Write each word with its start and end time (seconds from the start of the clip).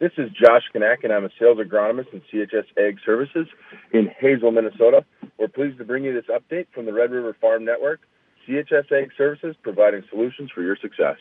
This 0.00 0.12
is 0.16 0.30
Josh 0.30 0.62
Kanak, 0.72 1.02
and 1.02 1.12
I'm 1.12 1.24
a 1.24 1.30
sales 1.40 1.58
agronomist 1.58 2.12
in 2.12 2.22
CHS 2.32 2.66
Ag 2.78 2.98
Services 3.04 3.48
in 3.92 4.08
Hazel, 4.20 4.52
Minnesota. 4.52 5.04
We're 5.40 5.48
pleased 5.48 5.78
to 5.78 5.84
bring 5.84 6.04
you 6.04 6.14
this 6.14 6.26
update 6.26 6.66
from 6.72 6.86
the 6.86 6.92
Red 6.92 7.10
River 7.10 7.36
Farm 7.40 7.64
Network. 7.64 8.02
CHS 8.46 8.92
Ag 8.92 9.10
Services 9.18 9.56
providing 9.60 10.04
solutions 10.08 10.52
for 10.54 10.62
your 10.62 10.76
success. 10.76 11.16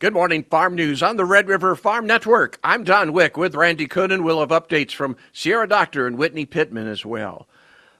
Good 0.00 0.12
morning, 0.12 0.44
Farm 0.44 0.74
News 0.74 1.02
on 1.02 1.16
the 1.16 1.24
Red 1.24 1.48
River 1.48 1.74
Farm 1.74 2.06
Network. 2.06 2.58
I'm 2.62 2.84
Don 2.84 3.14
Wick 3.14 3.38
with 3.38 3.54
Randy 3.54 3.88
Koenen. 3.88 4.22
We'll 4.22 4.40
have 4.40 4.50
updates 4.50 4.92
from 4.92 5.16
Sierra 5.32 5.66
Doctor 5.66 6.06
and 6.06 6.18
Whitney 6.18 6.44
Pittman 6.44 6.86
as 6.86 7.06
well. 7.06 7.48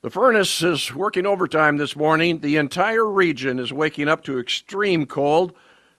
The 0.03 0.11
furnace 0.11 0.63
is 0.63 0.95
working 0.95 1.25
overtime 1.25 1.79
this 1.79 1.97
morning. 1.97 2.41
The 2.41 2.57
entire 2.57 3.07
region 3.07 3.59
is 3.59 3.73
waking 3.73 4.09
up 4.09 4.23
to 4.25 4.39
extreme 4.39 5.07
cold. 5.07 5.55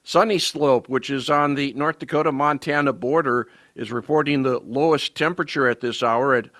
Sunny 0.07 0.37
Slope, 0.37 0.87
which 0.87 1.09
is 1.09 1.31
on 1.31 1.55
the 1.55 1.73
North 1.73 1.97
Dakota 1.97 2.31
Montana 2.31 2.93
border, 2.93 3.47
is 3.75 3.91
reporting 3.91 4.43
the 4.43 4.59
lowest 4.59 5.15
temperature 5.15 5.67
at 5.67 5.81
this 5.81 6.03
hour 6.03 6.35
at 6.35 6.51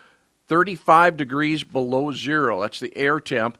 35 0.48 1.16
degrees 1.16 1.63
below 1.63 2.12
zero. 2.12 2.59
That's 2.59 2.80
the 2.80 2.98
air 2.98 3.20
temp. 3.20 3.59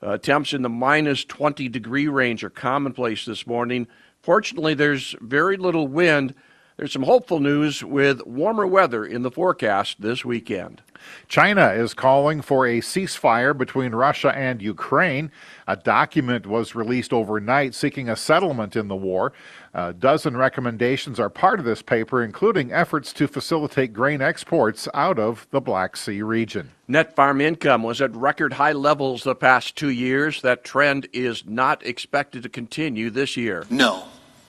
Uh, 0.00 0.16
temps 0.16 0.52
in 0.52 0.62
the 0.62 0.68
minus 0.68 1.24
20 1.24 1.68
degree 1.68 2.06
range 2.06 2.44
are 2.44 2.50
commonplace 2.50 3.24
this 3.24 3.48
morning. 3.48 3.88
Fortunately, 4.22 4.74
there's 4.74 5.16
very 5.20 5.56
little 5.56 5.88
wind. 5.88 6.32
There's 6.76 6.92
some 6.92 7.04
hopeful 7.04 7.40
news 7.40 7.82
with 7.82 8.26
warmer 8.26 8.66
weather 8.66 9.02
in 9.02 9.22
the 9.22 9.30
forecast 9.30 10.02
this 10.02 10.26
weekend. 10.26 10.82
China 11.26 11.70
is 11.70 11.94
calling 11.94 12.42
for 12.42 12.66
a 12.66 12.80
ceasefire 12.80 13.56
between 13.56 13.94
Russia 13.94 14.36
and 14.36 14.60
Ukraine. 14.60 15.30
A 15.66 15.76
document 15.76 16.46
was 16.46 16.74
released 16.74 17.14
overnight 17.14 17.74
seeking 17.74 18.10
a 18.10 18.16
settlement 18.16 18.76
in 18.76 18.88
the 18.88 18.96
war. 18.96 19.32
A 19.72 19.94
dozen 19.94 20.36
recommendations 20.36 21.18
are 21.18 21.30
part 21.30 21.58
of 21.58 21.64
this 21.64 21.80
paper, 21.80 22.22
including 22.22 22.72
efforts 22.72 23.14
to 23.14 23.26
facilitate 23.26 23.94
grain 23.94 24.20
exports 24.20 24.86
out 24.92 25.18
of 25.18 25.46
the 25.52 25.62
Black 25.62 25.96
Sea 25.96 26.20
region. 26.20 26.72
Net 26.88 27.16
farm 27.16 27.40
income 27.40 27.84
was 27.84 28.02
at 28.02 28.14
record 28.14 28.52
high 28.52 28.72
levels 28.72 29.22
the 29.22 29.34
past 29.34 29.76
two 29.76 29.90
years. 29.90 30.42
That 30.42 30.62
trend 30.62 31.08
is 31.14 31.46
not 31.46 31.86
expected 31.86 32.42
to 32.42 32.50
continue 32.50 33.08
this 33.08 33.34
year. 33.34 33.64
No, 33.70 34.04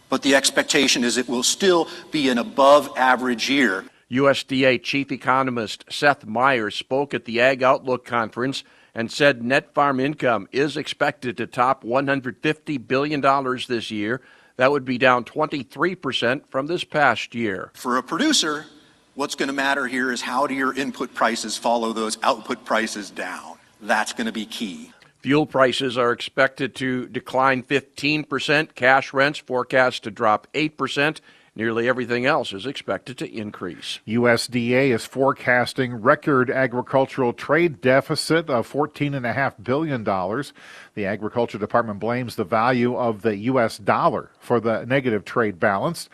but 0.10 0.22
the 0.22 0.36
expectation 0.36 1.04
is 1.04 1.18
it 1.18 1.28
will 1.28 1.44
still 1.44 1.88
be 2.12 2.30
an 2.30 2.38
above 2.38 2.90
average 2.98 3.50
year. 3.50 3.86
USDA 4.12 4.82
Chief 4.82 5.12
Economist 5.12 5.86
Seth 5.90 6.26
Myers 6.26 6.76
spoke 6.76 7.14
at 7.14 7.26
the 7.26 7.42
Ag 7.42 7.62
Outlook 7.62 8.06
Conference 8.06 8.64
and 8.96 9.12
said 9.12 9.44
net 9.44 9.74
farm 9.74 10.00
income 10.00 10.48
is 10.52 10.78
expected 10.78 11.38
to 11.38 11.46
top 11.46 11.84
$150 11.84 12.88
billion 12.88 13.22
this 13.68 13.92
year. 13.92 14.22
That 14.56 14.72
would 14.72 14.86
be 14.86 14.98
down 14.98 15.24
23% 15.24 16.48
from 16.48 16.68
this 16.68 16.84
past 16.84 17.36
year. 17.36 17.72
For 17.76 17.98
a 17.98 18.04
producer, 18.04 18.66
what's 19.14 19.36
going 19.36 19.48
to 19.48 19.54
matter 19.54 19.88
here 19.88 20.12
is 20.12 20.22
how 20.22 20.48
do 20.48 20.56
your 20.56 20.74
input 20.74 21.14
prices 21.14 21.58
follow 21.58 21.94
those 21.94 22.18
output 22.24 22.66
prices 22.66 23.12
down? 23.12 23.58
That's 23.82 24.14
going 24.14 24.26
to 24.26 24.34
be 24.34 24.46
key. 24.46 24.92
Fuel 25.22 25.46
prices 25.46 25.98
are 25.98 26.12
expected 26.12 26.76
to 26.76 27.08
decline 27.08 27.64
15%. 27.64 28.76
Cash 28.76 29.14
rents 29.14 29.40
forecast 29.40 30.04
to 30.04 30.12
drop 30.12 30.48
8%. 30.54 31.20
Nearly 31.58 31.90
everything 31.90 32.28
else 32.28 32.54
is 32.54 32.68
expected 32.68 33.18
to 33.18 33.36
increase. 33.36 34.00
USDA 34.08 34.94
is 34.94 35.08
forecasting 35.08 35.96
record 35.96 36.52
agricultural 36.52 37.34
trade 37.34 37.82
deficit 37.82 38.48
of 38.48 38.72
$14.5 38.72 39.64
billion. 39.64 40.04
The 40.04 41.06
Agriculture 41.08 41.58
Department 41.58 42.00
blames 42.00 42.36
the 42.36 42.44
value 42.44 42.96
of 42.96 43.24
the 43.24 43.36
U.S. 43.38 43.80
dollar 43.80 44.30
for 44.40 44.60
the 44.60 44.86
negative 44.86 45.26
trade 45.26 45.60
balance. 45.60 46.10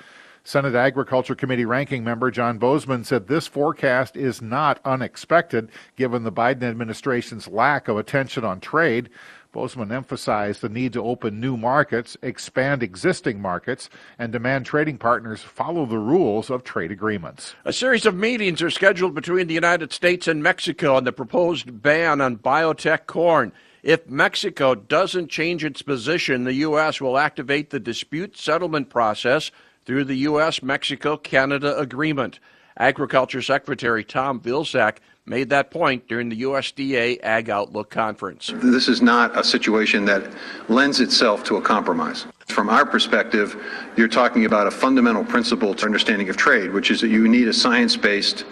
Senate 0.45 0.75
Agriculture 0.75 1.35
Committee 1.35 1.63
ranking 1.63 2.03
member 2.03 2.29
John 2.29 2.59
Boozman 2.59 3.05
said 3.05 3.27
this 3.27 3.47
forecast 3.47 4.17
is 4.17 4.41
not 4.41 4.81
unexpected 4.83 5.69
given 5.95 6.23
the 6.23 6.33
Biden 6.33 6.63
administration's 6.63 7.47
lack 7.47 7.87
of 7.87 7.95
attention 7.95 8.43
on 8.43 8.59
trade. 8.59 9.09
Boozman 9.53 9.93
emphasized 9.93 10.59
the 10.59 10.67
need 10.67 10.91
to 10.93 11.03
open 11.03 11.39
new 11.39 11.55
markets, 11.55 12.17
expand 12.21 12.83
existing 12.83 13.39
markets, 13.39 13.89
and 14.19 14.33
demand 14.33 14.65
trading 14.65 14.97
partners 14.97 15.41
follow 15.41 15.85
the 15.85 15.97
rules 15.97 16.49
of 16.49 16.65
trade 16.65 16.91
agreements. 16.91 17.55
A 17.63 17.71
series 17.71 18.05
of 18.05 18.13
meetings 18.13 18.61
are 18.61 18.69
scheduled 18.69 19.15
between 19.15 19.47
the 19.47 19.53
United 19.53 19.93
States 19.93 20.27
and 20.27 20.43
Mexico 20.43 20.97
on 20.97 21.05
the 21.05 21.13
proposed 21.13 21.81
ban 21.81 22.19
on 22.19 22.35
biotech 22.35 23.05
corn. 23.05 23.53
If 23.81 24.09
Mexico 24.09 24.75
doesn't 24.75 25.29
change 25.29 25.63
its 25.63 25.81
position, 25.81 26.43
the 26.43 26.53
U.S. 26.55 26.99
will 26.99 27.17
activate 27.17 27.69
the 27.69 27.79
dispute 27.79 28.35
settlement 28.35 28.89
process 28.89 29.49
through 29.85 30.05
the 30.05 30.15
U.S. 30.15 30.63
Mexico 30.63 31.17
Canada 31.17 31.77
Agreement. 31.77 32.39
Agriculture 32.77 33.41
Secretary 33.41 34.03
Tom 34.03 34.39
Vilsack 34.39 34.97
made 35.25 35.49
that 35.49 35.71
point 35.71 36.07
during 36.07 36.27
the 36.27 36.41
USDA 36.41 37.19
Ag 37.23 37.49
Outlook 37.49 37.89
conference. 37.89 38.51
This 38.55 38.87
is 38.89 39.01
not 39.01 39.37
a 39.37 39.43
situation 39.43 40.05
that 40.05 40.23
lends 40.67 40.99
itself 40.99 41.43
to 41.45 41.57
a 41.57 41.61
compromise. 41.61 42.25
From 42.47 42.69
our 42.69 42.85
perspective, 42.85 43.55
you're 43.95 44.09
talking 44.09 44.45
about 44.45 44.67
a 44.67 44.71
fundamental 44.71 45.23
principle 45.23 45.73
to 45.75 45.85
understanding 45.85 46.27
of 46.29 46.35
trade, 46.35 46.71
which 46.71 46.91
is 46.91 46.99
that 47.01 47.07
you 47.07 47.27
need 47.27 47.47
a 47.47 47.53
science 47.53 47.95
based, 47.95 48.45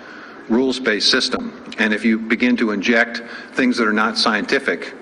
rules 0.50 0.80
based 0.80 1.09
system. 1.09 1.74
And 1.78 1.94
if 1.94 2.06
you 2.06 2.18
begin 2.18 2.56
to 2.58 2.72
inject 2.72 3.22
things 3.53 3.75
that 3.78 3.88
are 3.88 3.94
not 3.94 4.18
scientific 4.18 4.94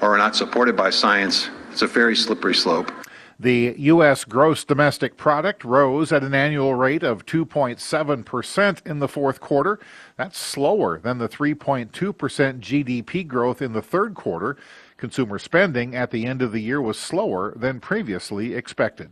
or 0.00 0.14
are 0.14 0.18
not 0.18 0.34
supported 0.34 0.74
by 0.74 0.90
science, 0.90 1.50
it's 1.70 1.82
a 1.82 1.86
very 1.86 2.16
slippery 2.16 2.54
slope. 2.54 2.90
The 3.40 3.74
U.S. 3.78 4.26
gross 4.26 4.64
domestic 4.64 5.16
product 5.16 5.64
rose 5.64 6.12
at 6.12 6.22
an 6.22 6.34
annual 6.34 6.74
rate 6.74 7.02
of 7.02 7.24
2.7% 7.24 8.86
in 8.86 8.98
the 8.98 9.08
fourth 9.08 9.40
quarter. 9.40 9.80
That's 10.18 10.36
slower 10.36 10.98
than 10.98 11.16
the 11.16 11.28
3.2% 11.28 11.88
GDP 11.90 13.26
growth 13.26 13.62
in 13.62 13.72
the 13.72 13.80
third 13.80 14.14
quarter. 14.14 14.58
Consumer 14.98 15.38
spending 15.38 15.96
at 15.96 16.10
the 16.10 16.26
end 16.26 16.42
of 16.42 16.52
the 16.52 16.60
year 16.60 16.82
was 16.82 16.98
slower 16.98 17.54
than 17.56 17.80
previously 17.80 18.52
expected. 18.52 19.10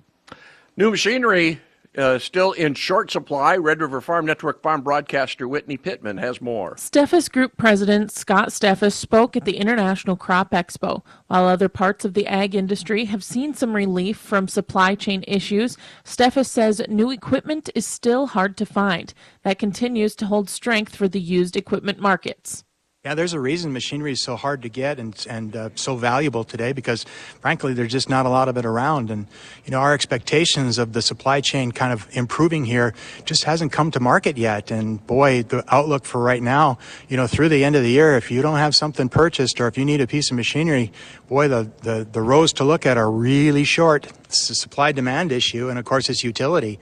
New 0.77 0.91
machinery 0.91 1.63
uh, 1.97 2.19
still 2.19 2.53
in 2.53 2.75
short 2.75 3.11
supply. 3.11 3.57
Red 3.57 3.81
River 3.81 4.01
Farm 4.01 4.27
Network 4.27 4.63
farm 4.63 4.83
broadcaster 4.83 5.49
Whitney 5.49 5.77
Pittman 5.77 6.19
has 6.19 6.41
more. 6.41 6.75
Steffes 6.75 7.31
Group 7.31 7.57
President 7.57 8.11
Scott 8.11 8.49
Steffes 8.49 8.93
spoke 8.93 9.37
at 9.37 9.45
the 9.45 9.57
International 9.57 10.17
Crop 10.17 10.51
Expo. 10.51 11.03
While 11.27 11.47
other 11.47 11.69
parts 11.69 12.05
of 12.05 12.15
the 12.15 12.27
ag 12.27 12.55
industry 12.55 13.07
have 13.07 13.25
seen 13.25 13.55
some 13.55 13.75
relief 13.75 14.17
from 14.17 14.49
supply 14.49 14.95
chain 14.95 15.25
issues, 15.27 15.77
Steffes 16.05 16.47
says 16.47 16.83
new 16.89 17.11
equipment 17.11 17.71
is 17.75 17.87
still 17.87 18.29
hard 18.29 18.57
to 18.59 18.67
find. 18.67 19.15
That 19.43 19.59
continues 19.59 20.15
to 20.17 20.27
hold 20.27 20.51
strength 20.51 20.95
for 20.95 21.09
the 21.09 21.21
used 21.21 21.57
equipment 21.57 21.99
markets. 22.01 22.65
Yeah, 23.09 23.15
there's 23.15 23.33
a 23.33 23.41
reason 23.41 23.73
machinery 23.73 24.13
is 24.13 24.23
so 24.23 24.37
hard 24.37 24.61
to 24.61 24.69
get 24.69 24.99
and 24.99 25.17
and 25.31 25.57
uh, 25.57 25.71
so 25.77 25.97
valuable 25.97 26.45
today 26.45 26.75
because, 26.75 27.05
frankly, 27.41 27.73
there's 27.73 27.91
just 27.91 28.11
not 28.11 28.27
a 28.27 28.29
lot 28.29 28.51
of 28.51 28.59
it 28.59 28.67
around. 28.67 29.11
And 29.11 29.27
you 29.65 29.71
know, 29.71 29.79
our 29.81 29.95
expectations 29.95 30.77
of 30.77 30.93
the 30.93 31.01
supply 31.01 31.41
chain 31.41 31.73
kind 31.73 31.91
of 31.91 32.07
improving 32.15 32.67
here 32.67 32.93
just 33.25 33.45
hasn't 33.45 33.73
come 33.73 33.91
to 33.93 33.99
market 33.99 34.37
yet. 34.37 34.71
And 34.71 35.07
boy, 35.07 35.43
the 35.43 35.65
outlook 35.75 36.05
for 36.05 36.21
right 36.21 36.43
now, 36.43 36.77
you 37.09 37.17
know, 37.17 37.27
through 37.27 37.49
the 37.49 37.65
end 37.65 37.77
of 37.77 37.83
the 37.83 37.89
year, 37.89 38.15
if 38.15 38.31
you 38.31 38.43
don't 38.43 38.59
have 38.59 38.77
something 38.77 39.09
purchased 39.09 39.59
or 39.59 39.69
if 39.69 39.79
you 39.79 39.87
need 39.87 40.03
a 40.03 40.07
piece 40.07 40.31
of 40.31 40.37
machinery, 40.37 40.93
boy, 41.29 41.49
the 41.49 41.71
the, 41.81 42.07
the 42.13 42.21
rows 42.21 42.53
to 42.53 42.65
look 42.65 42.85
at 42.85 42.99
are 42.99 43.11
really 43.11 43.65
short. 43.65 44.13
It's 44.29 44.51
a 44.51 44.55
supply 44.55 44.93
demand 44.93 45.33
issue, 45.33 45.71
and 45.71 45.79
of 45.79 45.87
course, 45.87 46.11
it's 46.11 46.23
utility. 46.23 46.79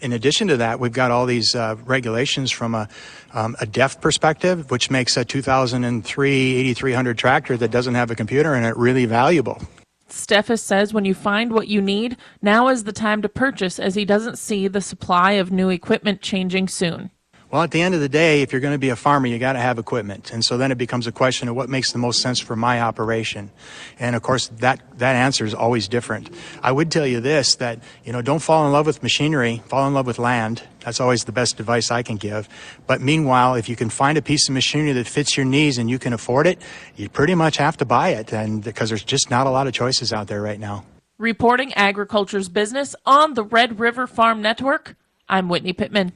In 0.00 0.12
addition 0.12 0.46
to 0.46 0.56
that, 0.58 0.78
we've 0.78 0.92
got 0.92 1.10
all 1.10 1.26
these 1.26 1.52
uh, 1.54 1.74
regulations 1.84 2.52
from 2.52 2.74
a 2.74 2.88
um, 3.32 3.56
a 3.60 3.66
DEF 3.66 4.00
perspective, 4.00 4.70
which 4.70 4.92
makes 4.92 5.16
a 5.16 5.24
2003 5.24 6.54
8300 6.54 7.18
tractor 7.18 7.56
that 7.56 7.72
doesn't 7.72 7.96
have 7.96 8.12
a 8.12 8.14
computer 8.14 8.54
in 8.54 8.62
it 8.62 8.76
really 8.76 9.06
valuable. 9.06 9.60
Steffes 10.08 10.60
says 10.60 10.94
when 10.94 11.04
you 11.04 11.14
find 11.14 11.52
what 11.52 11.66
you 11.66 11.82
need, 11.82 12.16
now 12.40 12.68
is 12.68 12.84
the 12.84 12.92
time 12.92 13.22
to 13.22 13.28
purchase 13.28 13.80
as 13.80 13.96
he 13.96 14.04
doesn't 14.04 14.38
see 14.38 14.68
the 14.68 14.80
supply 14.80 15.32
of 15.32 15.50
new 15.50 15.70
equipment 15.70 16.22
changing 16.22 16.68
soon. 16.68 17.10
Well, 17.54 17.62
at 17.62 17.70
the 17.70 17.82
end 17.82 17.94
of 17.94 18.00
the 18.00 18.08
day, 18.08 18.42
if 18.42 18.50
you're 18.50 18.60
going 18.60 18.74
to 18.74 18.80
be 18.80 18.88
a 18.88 18.96
farmer, 18.96 19.28
you 19.28 19.38
got 19.38 19.52
to 19.52 19.60
have 19.60 19.78
equipment. 19.78 20.32
And 20.32 20.44
so 20.44 20.56
then 20.58 20.72
it 20.72 20.74
becomes 20.76 21.06
a 21.06 21.12
question 21.12 21.48
of 21.48 21.54
what 21.54 21.68
makes 21.68 21.92
the 21.92 21.98
most 21.98 22.20
sense 22.20 22.40
for 22.40 22.56
my 22.56 22.80
operation. 22.80 23.52
And 24.00 24.16
of 24.16 24.22
course, 24.22 24.48
that, 24.58 24.80
that 24.98 25.14
answer 25.14 25.44
is 25.44 25.54
always 25.54 25.86
different. 25.86 26.30
I 26.64 26.72
would 26.72 26.90
tell 26.90 27.06
you 27.06 27.20
this, 27.20 27.54
that, 27.54 27.78
you 28.04 28.12
know, 28.12 28.22
don't 28.22 28.40
fall 28.40 28.66
in 28.66 28.72
love 28.72 28.86
with 28.86 29.04
machinery, 29.04 29.62
fall 29.68 29.86
in 29.86 29.94
love 29.94 30.04
with 30.04 30.18
land. 30.18 30.64
That's 30.80 30.98
always 30.98 31.22
the 31.22 31.30
best 31.30 31.60
advice 31.60 31.92
I 31.92 32.02
can 32.02 32.16
give. 32.16 32.48
But 32.88 33.00
meanwhile, 33.00 33.54
if 33.54 33.68
you 33.68 33.76
can 33.76 33.88
find 33.88 34.18
a 34.18 34.22
piece 34.22 34.48
of 34.48 34.54
machinery 34.54 34.90
that 34.90 35.06
fits 35.06 35.36
your 35.36 35.46
needs 35.46 35.78
and 35.78 35.88
you 35.88 36.00
can 36.00 36.12
afford 36.12 36.48
it, 36.48 36.60
you 36.96 37.08
pretty 37.08 37.36
much 37.36 37.58
have 37.58 37.76
to 37.76 37.84
buy 37.84 38.08
it. 38.08 38.32
And 38.32 38.64
because 38.64 38.88
there's 38.88 39.04
just 39.04 39.30
not 39.30 39.46
a 39.46 39.50
lot 39.50 39.68
of 39.68 39.72
choices 39.72 40.12
out 40.12 40.26
there 40.26 40.42
right 40.42 40.58
now. 40.58 40.84
Reporting 41.18 41.72
agriculture's 41.76 42.48
business 42.48 42.96
on 43.06 43.34
the 43.34 43.44
Red 43.44 43.78
River 43.78 44.08
Farm 44.08 44.42
Network. 44.42 44.96
I'm 45.28 45.48
Whitney 45.48 45.72
Pittman. 45.72 46.12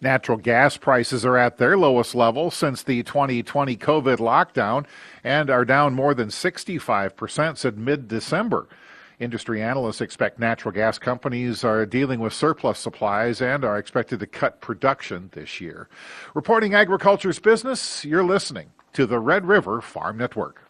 Natural 0.00 0.38
gas 0.38 0.76
prices 0.76 1.24
are 1.24 1.36
at 1.36 1.58
their 1.58 1.76
lowest 1.76 2.14
level 2.14 2.50
since 2.50 2.82
the 2.82 3.02
2020 3.02 3.76
COVID 3.76 4.18
lockdown 4.18 4.86
and 5.24 5.50
are 5.50 5.64
down 5.64 5.94
more 5.94 6.14
than 6.14 6.28
65% 6.28 7.58
since 7.58 7.76
mid 7.76 8.08
December. 8.08 8.68
Industry 9.18 9.62
analysts 9.62 10.00
expect 10.00 10.38
natural 10.38 10.72
gas 10.72 10.98
companies 10.98 11.64
are 11.64 11.86
dealing 11.86 12.20
with 12.20 12.32
surplus 12.32 12.78
supplies 12.78 13.40
and 13.40 13.64
are 13.64 13.78
expected 13.78 14.20
to 14.20 14.26
cut 14.26 14.60
production 14.60 15.30
this 15.32 15.60
year. 15.60 15.88
Reporting 16.34 16.74
agriculture's 16.74 17.38
business, 17.38 18.04
you're 18.04 18.24
listening 18.24 18.72
to 18.94 19.06
the 19.06 19.18
Red 19.18 19.46
River 19.46 19.80
Farm 19.80 20.18
Network. 20.18 20.62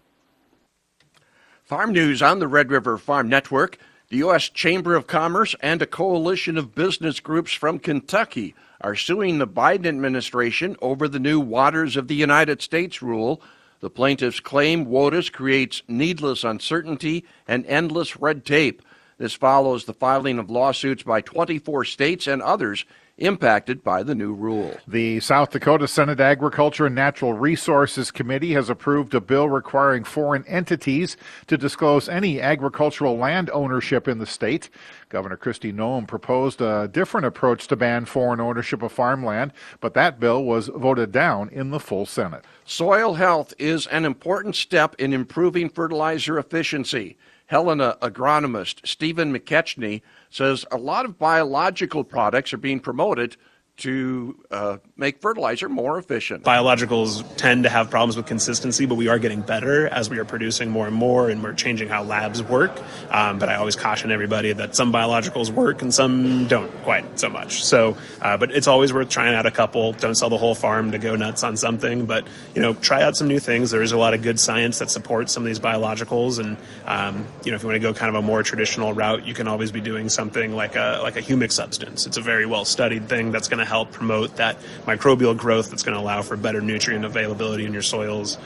Farm 1.65 1.93
news 1.93 2.21
on 2.21 2.39
the 2.39 2.49
Red 2.49 2.71
River 2.71 2.99
Farm 2.99 3.29
Network. 3.29 3.79
The 4.13 4.19
U.S. 4.19 4.51
Chamber 4.51 4.95
of 4.95 5.07
Commerce 5.07 5.55
and 5.61 5.81
a 5.81 5.87
coalition 5.87 6.59
of 6.59 6.75
business 6.75 7.19
groups 7.19 7.55
from 7.55 7.79
Kentucky 7.79 8.55
are 8.83 8.95
suing 8.95 9.39
the 9.39 9.49
Biden 9.49 9.87
administration 9.87 10.77
over 10.83 11.09
the 11.09 11.19
new 11.19 11.41
Waters 11.41 11.97
of 11.97 12.09
the 12.09 12.15
United 12.15 12.61
States 12.61 13.01
rule. 13.01 13.41
The 13.81 13.89
plaintiffs 13.89 14.39
claim 14.39 14.85
WOTUS 14.85 15.33
creates 15.33 15.83
needless 15.89 16.45
uncertainty 16.45 17.25
and 17.49 17.65
endless 17.65 18.19
red 18.19 18.45
tape. 18.45 18.83
This 19.17 19.33
follows 19.33 19.87
the 19.87 19.95
filing 19.95 20.39
of 20.39 20.51
lawsuits 20.51 21.05
by 21.05 21.23
24 21.23 21.87
states 21.87 22.27
and 22.27 22.43
others 22.43 22.85
impacted 23.19 23.85
by 23.85 24.03
the 24.03 24.15
new 24.15 24.33
rule. 24.33 24.77
The 24.87 25.21
South 25.21 25.51
Dakota 25.51 25.87
Senate 25.87 26.21
Agriculture 26.21 26.87
and 26.87 26.95
Natural 26.95 27.35
Resources 27.35 28.11
Committee 28.11 28.53
has 28.55 28.71
approved 28.71 29.15
a 29.15 29.21
bill 29.21 29.49
requiring 29.49 30.05
foreign 30.05 30.45
entities 30.47 31.17
to 31.47 31.57
disclose 31.57 32.09
any 32.09 32.41
agricultural 32.41 33.17
land 33.17 33.51
ownership 33.51 34.09
in 34.09 34.19
the 34.19 34.27
state. 34.27 34.71
Governor 35.09 35.37
Kristi 35.37 35.73
Noem 35.73 36.09
proposed 36.09 36.61
a 36.61 36.89
different 36.89 37.27
approach 37.27 37.67
to 37.69 37.77
ban 37.77 38.07
foreign 38.07 38.41
ownership 38.41 38.83
of 38.83 38.93
farmland, 38.93 39.53
but 39.81 39.95
that 39.95 40.19
bill 40.19 40.45
was 40.45 40.69
voted 40.69 41.13
down 41.13 41.49
in 41.51 41.71
the 41.71 41.81
full 41.81 42.07
Senate. 42.07 42.45
Soil 42.65 43.15
health 43.15 43.53
is 43.59 43.87
an 43.89 44.05
important 44.05 44.57
step 44.57 44.95
in 44.99 45.13
improving 45.13 45.69
fertilizer 45.69 46.39
efficiency. 46.39 47.17
Helena 47.53 47.99
agronomist 48.01 48.87
Stephen 48.87 49.31
McKechnie 49.31 50.01
says 50.31 50.65
a 50.71 50.79
lot 50.79 51.05
of 51.05 51.19
biological 51.19 52.03
products 52.03 52.55
are 52.55 52.57
being 52.57 52.81
promoted 52.81 53.37
to 53.79 54.39
uh, 54.51 54.77
make 54.97 55.21
fertilizer 55.21 55.69
more 55.69 55.99
efficient. 55.99 56.45
Biologicals 56.45 57.25
tend 57.37 57.65
to 57.65 57.71
have 57.71 57.91
problems 57.91 58.17
with 58.17 58.27
consistency, 58.27 58.87
but 58.87 58.97
we 58.97 59.09
are 59.09 59.19
getting 59.19 59.41
better 59.41 59.89
as 59.89 60.11
we 60.11 60.19
are 60.19 60.25
producing 60.25 60.71
more 60.71 60.87
and 60.87 60.95
more, 60.95 61.31
and 61.31 61.43
we're 61.43 61.55
changing 61.55 61.89
how 61.89 62.03
labs 62.03 62.43
work. 62.43 62.79
Um, 63.11 63.39
but 63.39 63.49
I 63.49 63.57
always 63.57 63.75
caution 63.75 64.13
everybody 64.13 64.53
that 64.53 64.77
some 64.77 64.93
biologicals 64.93 65.51
work 65.51 65.83
and 65.83 65.93
some 65.93 66.47
don't 66.49 66.71
quite 66.83 67.19
so 67.19 67.31
much. 67.31 67.65
So, 67.65 67.97
uh, 68.21 68.37
but 68.37 68.53
it's 68.53 68.69
always 68.69 68.93
worth 68.93 69.09
trying 69.09 69.35
out 69.35 69.47
a 69.47 69.51
couple. 69.51 69.93
Don't 69.95 70.15
sell 70.15 70.29
the 70.29 70.39
whole 70.39 70.55
farm 70.55 70.93
to 70.93 70.99
go 70.99 71.17
nuts 71.17 71.43
on 71.43 71.57
something, 71.57 72.05
but 72.05 72.27
you 72.55 72.61
know, 72.61 72.75
try 72.75 73.03
out 73.03 73.17
some 73.17 73.27
new 73.27 73.39
things. 73.39 73.71
There 73.71 73.83
is 73.83 73.93
a 73.93 73.99
lot 73.99 74.13
of 74.13 74.23
good 74.23 74.39
science 74.39 74.79
that 74.81 74.91
supports 74.91 75.33
some 75.33 75.43
of 75.43 75.47
these 75.47 75.61
biologicals, 75.61 76.39
and 76.39 76.57
um, 76.85 77.27
you 77.45 77.51
know, 77.51 77.57
if 77.57 77.63
you 77.63 77.69
want 77.69 77.77
to 77.77 77.81
go 77.81 77.95
kind 77.95 78.11
of 78.11 78.23
a 78.23 78.23
more 78.23 78.43
traditional 78.43 78.93
route, 78.93 79.27
you 79.27 79.35
can 79.35 79.49
always 79.49 79.73
be 79.73 79.81
doing 79.81 80.09
something 80.11 80.55
like 80.55 80.77
a 80.77 81.01
like 81.03 81.17
a 81.17 81.23
humic 81.23 81.51
substance. 81.51 82.07
It's 82.07 82.19
a 82.19 82.23
very 82.23 82.45
well 82.47 82.65
studied 82.65 83.09
thing 83.09 83.33
that's 83.33 83.49
going 83.49 83.62
to 83.63 83.69
help 83.69 83.93
promote 83.93 84.37
that 84.37 84.59
microbial 84.87 85.37
growth 85.37 85.71
that's 85.71 85.83
going 85.83 85.97
to 85.97 86.01
allow 86.01 86.23
for 86.23 86.37
better 86.37 86.61
nutrient 86.61 87.05
availability 87.05 87.65
in 87.65 87.73
your 87.73 87.83
soils. 87.83 88.39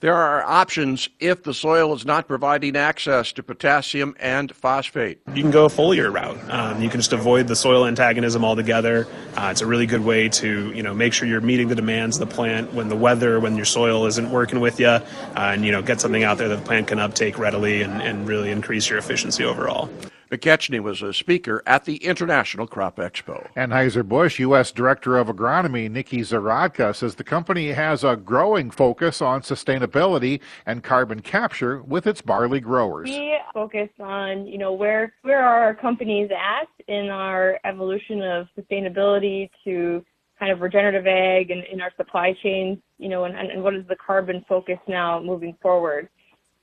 There 0.00 0.14
are 0.14 0.44
options 0.44 1.08
if 1.18 1.42
the 1.42 1.52
soil 1.52 1.92
is 1.92 2.06
not 2.06 2.28
providing 2.28 2.76
access 2.76 3.32
to 3.32 3.42
potassium 3.42 4.14
and 4.20 4.54
phosphate. 4.54 5.18
You 5.34 5.42
can 5.42 5.50
go 5.50 5.64
a 5.64 5.68
foliar 5.68 6.14
route. 6.14 6.38
Um, 6.48 6.80
you 6.80 6.88
can 6.88 7.00
just 7.00 7.12
avoid 7.12 7.48
the 7.48 7.56
soil 7.56 7.84
antagonism 7.84 8.44
altogether. 8.44 9.08
Uh, 9.36 9.48
it's 9.50 9.60
a 9.60 9.66
really 9.66 9.86
good 9.86 10.04
way 10.04 10.28
to 10.28 10.72
you 10.72 10.84
know 10.84 10.94
make 10.94 11.12
sure 11.12 11.26
you're 11.26 11.40
meeting 11.40 11.66
the 11.66 11.74
demands 11.74 12.20
of 12.20 12.28
the 12.28 12.32
plant 12.32 12.72
when 12.74 12.88
the 12.88 12.94
weather, 12.94 13.40
when 13.40 13.56
your 13.56 13.64
soil 13.64 14.06
isn't 14.06 14.30
working 14.30 14.60
with 14.60 14.78
you, 14.78 14.86
uh, 14.86 15.02
and 15.34 15.64
you 15.64 15.72
know 15.72 15.82
get 15.82 16.00
something 16.00 16.22
out 16.22 16.38
there 16.38 16.48
that 16.48 16.60
the 16.60 16.64
plant 16.64 16.86
can 16.86 17.00
uptake 17.00 17.36
readily 17.36 17.82
and, 17.82 18.00
and 18.00 18.28
really 18.28 18.52
increase 18.52 18.88
your 18.88 19.00
efficiency 19.00 19.42
overall. 19.42 19.90
McKechnie 20.30 20.80
was 20.80 21.00
a 21.00 21.14
speaker 21.14 21.62
at 21.66 21.84
the 21.84 21.96
International 21.96 22.66
Crop 22.66 22.96
Expo. 22.96 23.50
Anheuser-Busch 23.54 24.38
U.S. 24.40 24.70
Director 24.72 25.16
of 25.16 25.28
Agronomy 25.28 25.90
Nikki 25.90 26.20
Zaradka 26.20 26.94
says 26.94 27.14
the 27.14 27.24
company 27.24 27.72
has 27.72 28.04
a 28.04 28.14
growing 28.14 28.70
focus 28.70 29.22
on 29.22 29.40
sustainability 29.40 30.40
and 30.66 30.84
carbon 30.84 31.20
capture 31.20 31.82
with 31.82 32.06
its 32.06 32.20
barley 32.20 32.60
growers. 32.60 33.08
We 33.08 33.38
focus 33.54 33.88
on, 34.00 34.46
you 34.46 34.58
know, 34.58 34.72
where 34.72 35.14
where 35.22 35.42
are 35.42 35.64
our 35.64 35.74
companies 35.74 36.30
at 36.30 36.68
in 36.88 37.08
our 37.08 37.58
evolution 37.64 38.22
of 38.22 38.48
sustainability 38.58 39.48
to 39.64 40.04
kind 40.38 40.52
of 40.52 40.60
regenerative 40.60 41.06
ag 41.06 41.50
and 41.50 41.64
in 41.64 41.80
our 41.80 41.92
supply 41.96 42.34
chains, 42.42 42.78
you 42.98 43.08
know, 43.08 43.24
and, 43.24 43.34
and 43.34 43.62
what 43.62 43.74
is 43.74 43.86
the 43.88 43.96
carbon 43.96 44.44
focus 44.48 44.78
now 44.86 45.20
moving 45.20 45.56
forward. 45.62 46.08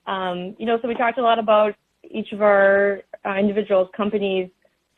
Um, 0.07 0.55
you 0.59 0.65
know, 0.65 0.77
so 0.81 0.87
we 0.87 0.93
talked 0.93 1.17
a 1.17 1.23
lot 1.23 1.39
about 1.39 1.75
each 2.11 2.31
of 2.31 2.41
our 2.41 3.01
uh, 3.25 3.35
individuals, 3.35 3.89
companies, 3.95 4.49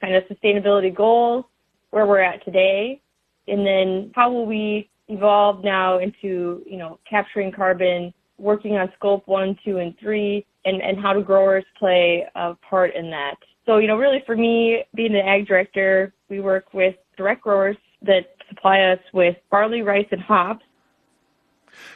kind 0.02 0.16
of 0.16 0.24
sustainability 0.26 0.94
goals, 0.94 1.46
where 1.92 2.06
we're 2.06 2.22
at 2.22 2.44
today, 2.46 3.02
and 3.48 3.66
then 3.66 4.12
how 4.16 4.32
will 4.32 4.46
we 4.46 4.90
evolve 5.08 5.64
now 5.64 6.00
into, 6.00 6.62
you 6.66 6.78
know, 6.78 7.00
capturing 7.10 7.52
carbon, 7.52 8.14
working 8.38 8.76
on 8.76 8.92
scope 8.96 9.24
one, 9.28 9.58
two, 9.64 9.78
and 9.78 9.98
three, 10.00 10.46
and, 10.66 10.82
and 10.82 11.00
how 11.00 11.14
do 11.14 11.24
growers 11.24 11.64
play 11.80 12.26
a 12.36 12.54
part 12.56 12.94
in 12.96 13.10
that. 13.10 13.36
So, 13.66 13.78
you 13.78 13.88
know, 13.88 13.98
really 13.98 14.22
for 14.26 14.36
me, 14.36 14.84
being 14.96 15.14
the 15.14 15.26
ag 15.26 15.48
director, 15.48 16.14
we 16.30 16.40
work 16.40 16.74
with 16.74 16.96
direct 17.18 17.42
growers 17.42 17.78
that 18.02 18.36
supply 18.50 18.82
us 18.82 19.00
with 19.14 19.36
barley, 19.50 19.82
rice, 19.82 20.06
and 20.12 20.22
hops 20.22 20.64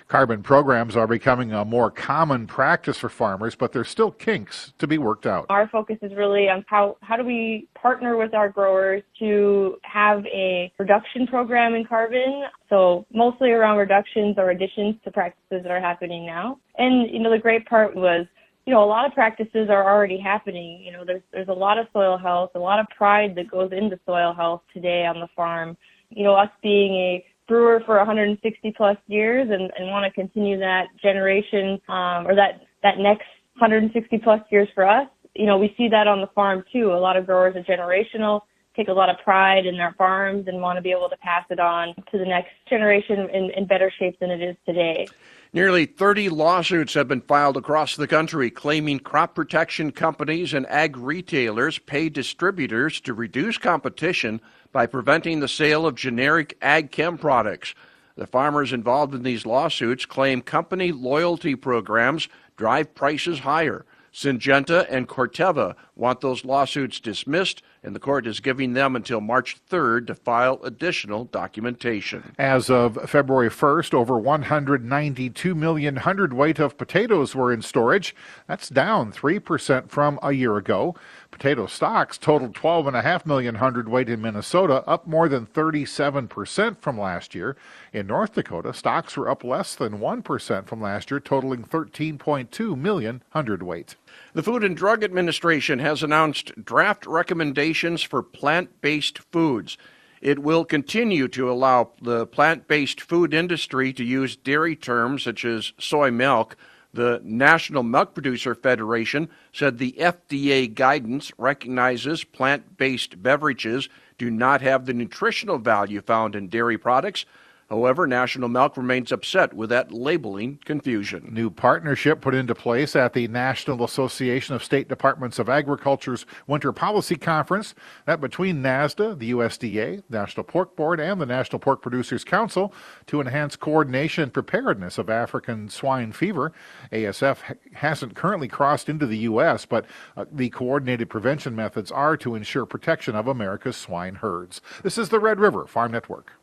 Carbon 0.07 0.43
programs 0.43 0.95
are 0.95 1.07
becoming 1.07 1.51
a 1.51 1.65
more 1.65 1.91
common 1.91 2.47
practice 2.47 2.97
for 2.97 3.09
farmers, 3.09 3.55
but 3.55 3.71
there's 3.71 3.89
still 3.89 4.11
kinks 4.11 4.73
to 4.77 4.87
be 4.87 4.97
worked 4.97 5.25
out. 5.25 5.45
Our 5.49 5.67
focus 5.67 5.97
is 6.01 6.13
really 6.15 6.49
on 6.49 6.65
how, 6.67 6.97
how 7.01 7.15
do 7.17 7.23
we 7.23 7.67
partner 7.75 8.17
with 8.17 8.33
our 8.33 8.49
growers 8.49 9.03
to 9.19 9.77
have 9.83 10.25
a 10.27 10.71
reduction 10.77 11.27
program 11.27 11.75
in 11.75 11.85
carbon. 11.85 12.43
So 12.69 13.05
mostly 13.13 13.51
around 13.51 13.77
reductions 13.77 14.35
or 14.37 14.51
additions 14.51 14.95
to 15.03 15.11
practices 15.11 15.63
that 15.63 15.71
are 15.71 15.81
happening 15.81 16.25
now. 16.25 16.59
And, 16.77 17.09
you 17.11 17.19
know, 17.19 17.31
the 17.31 17.39
great 17.39 17.65
part 17.65 17.95
was 17.95 18.25
you 18.65 18.73
know, 18.73 18.83
a 18.83 18.85
lot 18.85 19.05
of 19.05 19.13
practices 19.13 19.69
are 19.69 19.91
already 19.91 20.19
happening. 20.19 20.81
You 20.81 20.91
know, 20.91 21.03
there's 21.05 21.23
there's 21.31 21.47
a 21.47 21.53
lot 21.53 21.77
of 21.79 21.87
soil 21.93 22.17
health, 22.17 22.51
a 22.55 22.59
lot 22.59 22.79
of 22.79 22.85
pride 22.95 23.35
that 23.35 23.49
goes 23.49 23.71
into 23.71 23.99
soil 24.05 24.33
health 24.33 24.61
today 24.73 25.05
on 25.05 25.19
the 25.19 25.27
farm. 25.35 25.75
You 26.09 26.23
know, 26.23 26.35
us 26.35 26.49
being 26.61 26.93
a 26.93 27.25
brewer 27.51 27.83
for 27.85 27.97
160 27.97 28.73
plus 28.77 28.95
years 29.07 29.49
and, 29.51 29.69
and 29.77 29.89
want 29.89 30.05
to 30.05 30.11
continue 30.11 30.57
that 30.57 30.85
generation 31.03 31.81
um, 31.89 32.25
or 32.25 32.33
that 32.33 32.61
that 32.81 32.97
next 32.97 33.27
160 33.59 34.17
plus 34.19 34.39
years 34.49 34.69
for 34.73 34.87
us. 34.87 35.09
You 35.35 35.47
know, 35.47 35.57
we 35.57 35.73
see 35.77 35.89
that 35.89 36.07
on 36.07 36.21
the 36.21 36.27
farm 36.27 36.63
too. 36.71 36.93
A 36.93 36.95
lot 36.95 37.17
of 37.17 37.25
growers 37.25 37.57
are 37.57 37.63
generational, 37.63 38.43
take 38.73 38.87
a 38.87 38.93
lot 38.93 39.09
of 39.09 39.17
pride 39.21 39.65
in 39.65 39.75
their 39.75 39.93
farms 39.97 40.47
and 40.47 40.61
want 40.61 40.77
to 40.77 40.81
be 40.81 40.91
able 40.91 41.09
to 41.09 41.17
pass 41.17 41.43
it 41.49 41.59
on 41.59 41.93
to 42.09 42.17
the 42.17 42.23
next 42.23 42.51
generation 42.69 43.29
in, 43.31 43.51
in 43.51 43.67
better 43.67 43.91
shape 43.99 44.17
than 44.21 44.31
it 44.31 44.41
is 44.41 44.55
today. 44.65 45.05
Nearly 45.51 45.85
30 45.85 46.29
lawsuits 46.29 46.93
have 46.93 47.09
been 47.09 47.19
filed 47.19 47.57
across 47.57 47.97
the 47.97 48.07
country 48.07 48.49
claiming 48.49 48.99
crop 48.99 49.35
protection 49.35 49.91
companies 49.91 50.53
and 50.53 50.65
ag 50.67 50.95
retailers 50.95 51.79
pay 51.79 52.07
distributors 52.07 53.01
to 53.01 53.13
reduce 53.13 53.57
competition 53.57 54.39
by 54.71 54.85
preventing 54.85 55.39
the 55.39 55.47
sale 55.47 55.85
of 55.85 55.95
generic 55.95 56.57
ag 56.61 56.91
chem 56.91 57.17
products. 57.17 57.75
The 58.15 58.27
farmers 58.27 58.73
involved 58.73 59.13
in 59.13 59.23
these 59.23 59.45
lawsuits 59.45 60.05
claim 60.05 60.41
company 60.41 60.91
loyalty 60.91 61.55
programs 61.55 62.27
drive 62.57 62.93
prices 62.93 63.39
higher. 63.39 63.85
Syngenta 64.13 64.85
and 64.89 65.07
Corteva 65.07 65.75
want 66.01 66.19
those 66.19 66.43
lawsuits 66.43 66.99
dismissed, 66.99 67.61
and 67.83 67.95
the 67.95 67.99
court 67.99 68.25
is 68.25 68.39
giving 68.39 68.73
them 68.73 68.95
until 68.95 69.21
March 69.21 69.57
3rd 69.69 70.07
to 70.07 70.15
file 70.15 70.59
additional 70.63 71.25
documentation. 71.25 72.33
As 72.39 72.69
of 72.69 72.97
February 73.09 73.49
1st, 73.49 73.93
over 73.93 74.17
192 74.17 75.55
million 75.55 75.97
hundredweight 75.97 76.59
of 76.59 76.77
potatoes 76.77 77.35
were 77.35 77.53
in 77.53 77.61
storage. 77.61 78.15
That's 78.47 78.67
down 78.67 79.11
3% 79.11 79.89
from 79.89 80.19
a 80.23 80.31
year 80.31 80.57
ago. 80.57 80.95
Potato 81.29 81.65
stocks 81.65 82.17
totaled 82.17 82.55
12.5 82.55 83.25
million 83.25 83.55
hundredweight 83.55 84.09
in 84.09 84.21
Minnesota, 84.21 84.83
up 84.87 85.07
more 85.07 85.29
than 85.29 85.45
37% 85.45 86.77
from 86.79 86.99
last 86.99 87.33
year. 87.33 87.55
In 87.93 88.07
North 88.07 88.33
Dakota, 88.33 88.73
stocks 88.73 89.15
were 89.15 89.29
up 89.29 89.43
less 89.43 89.75
than 89.75 89.99
1% 89.99 90.65
from 90.65 90.81
last 90.81 91.09
year, 91.09 91.19
totaling 91.19 91.63
13.2 91.63 92.77
million 92.77 93.23
hundredweight. 93.29 93.95
The 94.33 94.43
Food 94.43 94.63
and 94.63 94.77
Drug 94.77 95.03
Administration 95.03 95.79
has 95.79 95.90
announced 96.03 96.53
draft 96.63 97.05
recommendations 97.05 98.01
for 98.01 98.23
plant 98.23 98.81
based 98.81 99.19
foods. 99.31 99.77
It 100.21 100.39
will 100.39 100.65
continue 100.65 101.27
to 101.29 101.51
allow 101.51 101.91
the 102.01 102.27
plant 102.27 102.67
based 102.67 103.01
food 103.01 103.33
industry 103.33 103.91
to 103.93 104.03
use 104.03 104.35
dairy 104.35 104.75
terms 104.75 105.23
such 105.23 105.43
as 105.43 105.73
soy 105.77 106.11
milk 106.11 106.55
the 106.93 107.21
National 107.23 107.83
Milk 107.83 108.13
Producer 108.13 108.53
Federation 108.53 109.29
said 109.53 109.77
the 109.77 109.95
FDA 109.97 110.73
guidance 110.73 111.31
recognizes 111.37 112.23
plant 112.23 112.77
based 112.77 113.21
beverages 113.21 113.87
do 114.17 114.29
not 114.29 114.61
have 114.61 114.85
the 114.85 114.93
nutritional 114.93 115.57
value 115.57 116.01
found 116.01 116.35
in 116.35 116.49
dairy 116.49 116.77
products. 116.77 117.25
However, 117.71 118.05
National 118.05 118.49
Milk 118.49 118.75
remains 118.75 119.13
upset 119.13 119.53
with 119.53 119.69
that 119.69 119.93
labeling 119.93 120.59
confusion. 120.65 121.29
New 121.31 121.49
partnership 121.49 122.19
put 122.19 122.35
into 122.35 122.53
place 122.53 122.97
at 122.97 123.13
the 123.13 123.29
National 123.29 123.85
Association 123.85 124.53
of 124.53 124.61
State 124.61 124.89
Departments 124.89 125.39
of 125.39 125.47
Agriculture's 125.47 126.25
Winter 126.47 126.73
Policy 126.73 127.15
Conference, 127.15 127.73
that 128.05 128.19
between 128.19 128.61
NASDA, 128.61 129.17
the 129.17 129.31
USDA, 129.31 130.03
National 130.09 130.43
Pork 130.43 130.75
Board, 130.75 130.99
and 130.99 131.21
the 131.21 131.25
National 131.25 131.59
Pork 131.59 131.81
Producers 131.81 132.25
Council 132.25 132.73
to 133.05 133.21
enhance 133.21 133.55
coordination 133.55 134.23
and 134.23 134.33
preparedness 134.33 134.97
of 134.97 135.09
African 135.09 135.69
swine 135.69 136.11
fever. 136.11 136.51
ASF 136.91 137.55
hasn't 137.71 138.15
currently 138.15 138.49
crossed 138.49 138.89
into 138.89 139.07
the 139.07 139.19
U.S., 139.19 139.65
but 139.65 139.85
uh, 140.17 140.25
the 140.29 140.49
coordinated 140.49 141.09
prevention 141.09 141.55
methods 141.55 141.89
are 141.89 142.17
to 142.17 142.35
ensure 142.35 142.65
protection 142.65 143.15
of 143.15 143.27
America's 143.27 143.77
swine 143.77 144.15
herds. 144.15 144.59
This 144.83 144.97
is 144.97 145.07
the 145.07 145.21
Red 145.21 145.39
River 145.39 145.65
Farm 145.67 145.93
Network. 145.93 146.33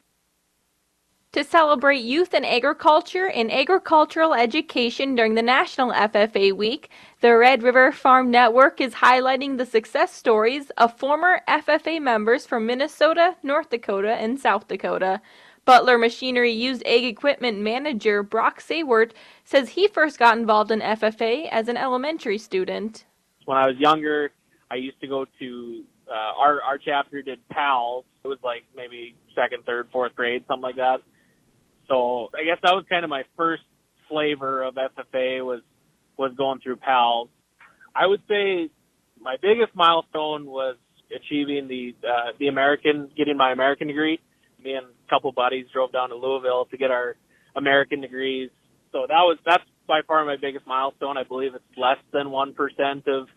To 1.32 1.44
celebrate 1.44 2.00
youth 2.00 2.32
and 2.32 2.46
agriculture 2.46 3.26
and 3.26 3.52
agricultural 3.52 4.32
education 4.32 5.14
during 5.14 5.34
the 5.34 5.42
National 5.42 5.92
FFA 5.92 6.56
Week, 6.56 6.88
the 7.20 7.36
Red 7.36 7.62
River 7.62 7.92
Farm 7.92 8.30
Network 8.30 8.80
is 8.80 8.94
highlighting 8.94 9.58
the 9.58 9.66
success 9.66 10.14
stories 10.14 10.70
of 10.78 10.96
former 10.96 11.42
FFA 11.46 12.00
members 12.00 12.46
from 12.46 12.64
Minnesota, 12.64 13.36
North 13.42 13.68
Dakota, 13.68 14.14
and 14.14 14.40
South 14.40 14.68
Dakota. 14.68 15.20
Butler 15.66 15.98
Machinery 15.98 16.50
Used 16.50 16.82
Ag 16.86 17.04
Equipment 17.04 17.58
Manager 17.58 18.22
Brock 18.22 18.62
Saywert 18.62 19.10
says 19.44 19.68
he 19.68 19.86
first 19.86 20.18
got 20.18 20.38
involved 20.38 20.70
in 20.70 20.80
FFA 20.80 21.46
as 21.50 21.68
an 21.68 21.76
elementary 21.76 22.38
student. 22.38 23.04
When 23.44 23.58
I 23.58 23.66
was 23.66 23.76
younger, 23.76 24.30
I 24.70 24.76
used 24.76 24.98
to 25.02 25.06
go 25.06 25.26
to 25.40 25.84
uh, 26.10 26.40
our 26.40 26.62
our 26.62 26.78
chapter 26.78 27.20
did 27.20 27.46
PALS. 27.50 28.06
It 28.24 28.28
was 28.28 28.38
like 28.42 28.64
maybe 28.74 29.14
second, 29.34 29.66
third, 29.66 29.88
fourth 29.92 30.14
grade, 30.16 30.42
something 30.48 30.62
like 30.62 30.76
that. 30.76 31.02
So 31.88 32.28
I 32.34 32.44
guess 32.44 32.58
that 32.62 32.74
was 32.74 32.84
kind 32.88 33.04
of 33.04 33.10
my 33.10 33.24
first 33.36 33.62
flavor 34.08 34.62
of 34.62 34.74
FFA 34.74 35.44
was 35.44 35.60
was 36.16 36.32
going 36.36 36.60
through 36.60 36.76
PALS. 36.76 37.28
I 37.94 38.06
would 38.06 38.22
say 38.28 38.70
my 39.20 39.36
biggest 39.40 39.74
milestone 39.74 40.46
was 40.46 40.76
achieving 41.14 41.68
the 41.68 41.94
uh, 42.06 42.32
the 42.38 42.48
American, 42.48 43.10
getting 43.16 43.36
my 43.36 43.52
American 43.52 43.88
degree. 43.88 44.20
Me 44.62 44.74
and 44.74 44.86
a 44.86 45.10
couple 45.10 45.30
buddies 45.32 45.66
drove 45.72 45.92
down 45.92 46.10
to 46.10 46.16
Louisville 46.16 46.66
to 46.70 46.76
get 46.76 46.90
our 46.90 47.16
American 47.56 48.00
degrees. 48.00 48.50
So 48.92 49.06
that 49.08 49.22
was 49.22 49.38
that's 49.44 49.62
by 49.86 50.00
far 50.06 50.24
my 50.24 50.36
biggest 50.40 50.66
milestone. 50.66 51.16
I 51.16 51.24
believe 51.24 51.54
it's 51.54 51.64
less 51.76 51.98
than 52.12 52.30
one 52.30 52.54
percent 52.54 53.06
of 53.06 53.28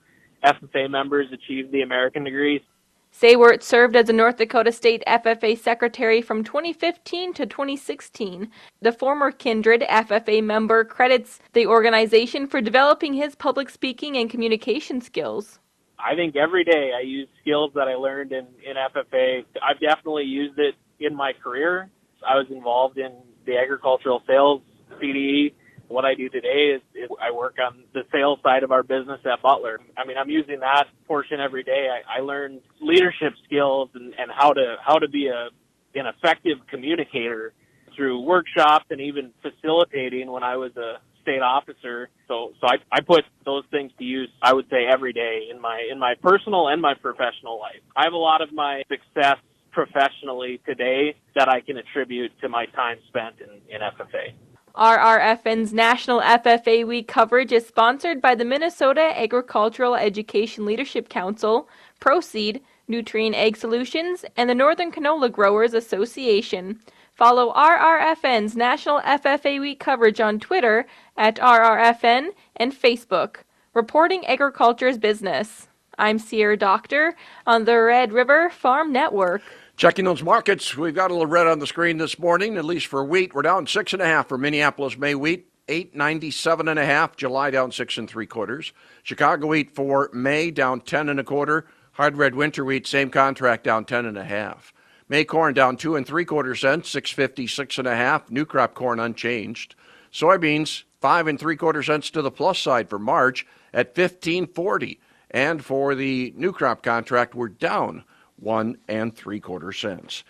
FFA 0.44 0.90
members 0.90 1.28
achieve 1.32 1.72
the 1.72 1.82
American 1.82 2.24
degree. 2.24 2.64
Saywert 3.14 3.62
served 3.62 3.96
as 3.96 4.10
a 4.10 4.14
North 4.14 4.38
Dakota 4.38 4.72
State 4.72 5.04
FFA 5.06 5.58
secretary 5.58 6.22
from 6.22 6.44
2015 6.44 7.34
to 7.34 7.46
2016. 7.46 8.50
The 8.82 8.92
former 8.92 9.32
Kindred 9.32 9.82
FFA 9.82 10.42
member 10.44 10.86
credits 10.86 11.40
the 11.54 11.68
organization 11.68 12.48
for 12.48 12.62
developing 12.62 13.14
his 13.14 13.36
public 13.36 13.70
speaking 13.70 14.16
and 14.16 14.30
communication 14.30 15.02
skills. 15.02 15.60
I 16.00 16.16
think 16.16 16.36
every 16.36 16.64
day 16.64 16.94
I 16.98 17.02
use 17.02 17.28
skills 17.42 17.72
that 17.76 17.88
I 17.88 17.96
learned 17.96 18.32
in, 18.32 18.48
in 18.66 18.76
FFA. 18.76 19.46
I've 19.62 19.80
definitely 19.80 20.24
used 20.24 20.58
it 20.58 20.76
in 21.00 21.16
my 21.16 21.34
career. 21.34 21.90
I 22.28 22.36
was 22.38 22.48
involved 22.50 22.98
in 22.98 23.12
the 23.46 23.58
agricultural 23.58 24.24
sales 24.26 24.62
CDE 25.02 25.54
what 25.92 26.06
I 26.06 26.16
do 26.16 26.30
today 26.30 26.76
is, 26.76 26.82
is, 26.96 27.10
I 27.22 27.32
work 27.32 27.56
on 27.66 27.84
the 27.94 28.02
sales 28.12 28.40
side 28.44 28.64
of 28.64 28.72
our 28.72 28.84
business 28.84 29.20
at 29.26 29.42
Butler. 29.42 29.80
I 29.98 30.06
mean, 30.06 30.18
I'm 30.18 30.30
using 30.30 30.60
that 30.62 30.86
portion 31.08 31.40
every 31.40 31.64
day. 31.64 31.88
I, 31.90 32.20
I 32.20 32.22
learn 32.22 32.60
leadership 32.82 33.34
skills 33.46 33.90
and, 33.94 34.14
and 34.18 34.32
how 34.32 34.54
to 34.54 34.78
how 34.86 34.98
to 35.00 35.08
be 35.08 35.28
a 35.28 35.50
an 35.94 36.06
effective 36.08 36.58
communicator 36.70 37.54
through 37.96 38.22
workshops 38.22 38.86
and 38.90 39.02
even 39.02 39.32
facilitating 39.42 40.32
when 40.32 40.44
I 40.44 40.56
was 40.56 40.76
a 40.78 41.00
state 41.22 41.42
officer. 41.42 42.10
So 42.28 42.54
so 42.62 42.68
I, 42.68 42.78
I 42.92 43.02
put 43.02 43.24
those 43.46 43.64
things 43.72 43.92
to 44.00 44.04
use 44.04 44.30
I 44.42 44.54
would 44.54 44.70
say 44.70 44.86
every 44.92 45.14
day 45.14 45.48
in 45.52 45.62
my 45.62 45.88
in 45.92 46.00
my 46.00 46.16
personal 46.22 46.68
and 46.70 46.82
my 46.82 46.94
professional 46.94 47.60
life. 47.60 47.82
I 47.96 48.06
have 48.06 48.14
a 48.14 48.18
lot 48.18 48.42
of 48.42 48.54
my 48.54 48.84
success 48.90 49.38
professionally 49.72 50.62
today 50.66 51.16
that 51.36 51.50
I 51.50 51.62
can 51.62 51.78
attribute 51.78 52.32
to 52.42 52.50
my 52.50 52.66
time 52.68 52.98
spent 53.08 53.36
in, 53.40 53.74
in 53.74 53.82
FFA. 53.82 54.34
RRFN's 54.76 55.74
National 55.74 56.22
FFA 56.22 56.88
Week 56.88 57.06
coverage 57.06 57.52
is 57.52 57.68
sponsored 57.68 58.22
by 58.22 58.36
the 58.36 58.46
Minnesota 58.46 59.12
Agricultural 59.20 59.96
Education 59.96 60.66
Leadership 60.66 61.10
Council, 61.10 61.68
Proseed, 62.00 62.62
Nutrien 62.90 63.36
Ag 63.36 63.58
Solutions, 63.58 64.24
and 64.38 64.50
the 64.50 64.56
Northern 64.56 64.90
Canola 64.90 65.30
Growers 65.30 65.74
Association. 65.74 66.80
Follow 67.14 67.54
RRFN's 67.54 68.56
National 68.56 69.02
FFA 69.02 69.60
Week 69.60 69.80
coverage 69.80 70.22
on 70.22 70.40
Twitter 70.40 70.88
at 71.18 71.36
RRFN 71.36 72.30
and 72.56 72.74
Facebook. 72.74 73.38
Reporting 73.74 74.26
Agriculture's 74.26 74.98
Business. 74.98 75.68
I'm 75.98 76.18
Sierra 76.18 76.56
Doctor 76.56 77.18
on 77.46 77.66
the 77.66 77.78
Red 77.78 78.14
River 78.14 78.50
Farm 78.50 78.94
Network. 78.94 79.42
Checking 79.82 80.06
those 80.06 80.22
markets, 80.22 80.78
we've 80.78 80.94
got 80.94 81.10
a 81.10 81.14
little 81.16 81.26
red 81.26 81.48
on 81.48 81.58
the 81.58 81.66
screen 81.66 81.98
this 81.98 82.20
morning, 82.20 82.56
at 82.56 82.66
least 82.66 82.86
for 82.86 83.04
wheat. 83.04 83.34
We're 83.34 83.42
down 83.42 83.66
six 83.66 83.94
and 83.94 84.02
a 84.04 84.06
half 84.06 84.28
for 84.28 84.38
Minneapolis 84.38 84.96
May 84.96 85.16
wheat, 85.16 85.50
eight 85.68 85.96
ninety 85.96 86.30
seven 86.30 86.68
and 86.68 86.78
a 86.78 86.86
half. 86.86 87.18
July 87.18 87.50
down 87.50 87.72
six 87.72 87.98
and 87.98 88.08
three 88.08 88.28
quarters. 88.28 88.74
Chicago 89.02 89.48
wheat 89.48 89.74
for 89.74 90.12
May 90.14 90.52
down 90.52 90.82
ten 90.82 91.10
and 91.10 91.20
a 91.20 91.24
quarter. 91.24 91.66
Hard 91.94 92.16
red 92.16 92.36
winter 92.36 92.64
wheat, 92.64 92.86
same 92.86 93.10
contract, 93.10 93.64
down 93.64 93.86
ten 93.86 94.06
and 94.06 94.20
a 94.20 94.24
half. 94.24 94.72
May 95.10 95.24
corn 95.24 95.56
down 95.56 95.78
two 95.78 95.96
and 95.96 96.06
three 96.06 96.26
quarter 96.26 96.54
cents, 96.54 96.88
six 96.88 97.10
fifty 97.10 97.48
six 97.48 97.80
and 97.80 97.88
a 97.88 97.96
half. 97.96 98.30
New 98.30 98.46
crop 98.46 98.76
corn 98.76 99.00
unchanged. 99.00 99.74
Soybeans 100.14 100.84
five 101.00 101.26
and 101.26 101.40
three 101.40 101.56
quarter 101.56 101.82
cents 101.82 102.12
to 102.12 102.22
the 102.22 102.30
plus 102.30 102.60
side 102.60 102.88
for 102.88 103.00
March 103.00 103.48
at 103.74 103.96
fifteen 103.96 104.46
forty. 104.46 105.00
And 105.32 105.66
for 105.66 105.96
the 105.96 106.34
new 106.36 106.52
crop 106.52 106.84
contract, 106.84 107.34
we're 107.34 107.48
down 107.48 108.04
one 108.42 108.78
and 108.88 109.16
three 109.16 109.40
quarter 109.40 109.72
cents. 109.72 110.24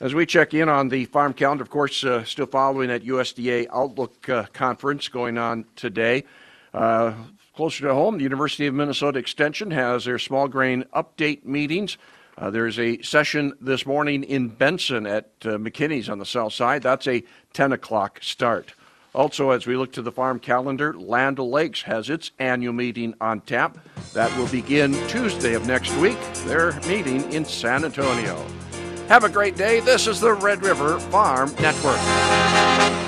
As 0.00 0.14
we 0.14 0.26
check 0.26 0.54
in 0.54 0.68
on 0.68 0.88
the 0.88 1.06
farm 1.06 1.32
calendar, 1.32 1.62
of 1.62 1.70
course, 1.70 2.04
uh, 2.04 2.24
still 2.24 2.46
following 2.46 2.88
that 2.88 3.04
USDA 3.04 3.68
Outlook 3.72 4.28
uh, 4.28 4.44
conference 4.52 5.08
going 5.08 5.38
on 5.38 5.64
today. 5.76 6.24
Uh, 6.72 7.14
closer 7.54 7.86
to 7.86 7.94
home, 7.94 8.18
the 8.18 8.24
University 8.24 8.66
of 8.66 8.74
Minnesota 8.74 9.18
Extension 9.18 9.70
has 9.70 10.04
their 10.04 10.18
small 10.18 10.48
grain 10.48 10.84
update 10.94 11.44
meetings. 11.44 11.96
Uh, 12.36 12.50
there's 12.50 12.78
a 12.80 13.00
session 13.02 13.54
this 13.60 13.86
morning 13.86 14.24
in 14.24 14.48
Benson 14.48 15.06
at 15.06 15.30
uh, 15.42 15.50
McKinney's 15.50 16.08
on 16.08 16.18
the 16.18 16.26
south 16.26 16.52
side. 16.52 16.82
That's 16.82 17.06
a 17.06 17.22
10 17.52 17.72
o'clock 17.72 18.18
start. 18.20 18.74
Also, 19.14 19.50
as 19.50 19.66
we 19.66 19.76
look 19.76 19.92
to 19.92 20.02
the 20.02 20.10
farm 20.10 20.40
calendar, 20.40 20.92
Land 20.92 21.38
O'Lakes 21.38 21.82
has 21.82 22.10
its 22.10 22.32
annual 22.40 22.72
meeting 22.72 23.14
on 23.20 23.40
tap. 23.42 23.78
That 24.12 24.36
will 24.36 24.48
begin 24.48 24.92
Tuesday 25.06 25.54
of 25.54 25.66
next 25.66 25.94
week. 25.98 26.18
They're 26.46 26.78
meeting 26.88 27.32
in 27.32 27.44
San 27.44 27.84
Antonio. 27.84 28.44
Have 29.08 29.22
a 29.22 29.28
great 29.28 29.56
day. 29.56 29.80
This 29.80 30.06
is 30.06 30.20
the 30.20 30.32
Red 30.32 30.62
River 30.62 30.98
Farm 30.98 31.54
Network. 31.60 33.03